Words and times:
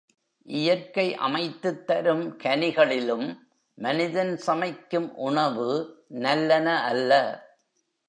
இயற்கை 0.43 1.15
அமைத்துத் 1.15 1.83
தரும் 1.85 2.37
கனிகளிலும் 2.37 3.37
மனிதன் 3.73 4.37
சமைக்கும் 4.37 5.15
உணவு 5.15 5.69
நல்லன 6.07 6.83
அல்ல. 6.83 7.11